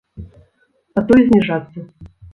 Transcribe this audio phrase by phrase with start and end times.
[1.01, 1.77] А то і зніжацца.